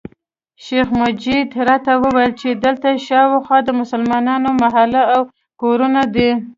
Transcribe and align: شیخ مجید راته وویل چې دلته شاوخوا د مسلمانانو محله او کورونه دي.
شیخ 0.65 0.87
مجید 1.01 1.49
راته 1.67 1.93
وویل 2.03 2.31
چې 2.41 2.49
دلته 2.63 2.89
شاوخوا 3.07 3.57
د 3.63 3.69
مسلمانانو 3.81 4.49
محله 4.61 5.01
او 5.13 5.21
کورونه 5.61 6.01
دي. 6.15 6.31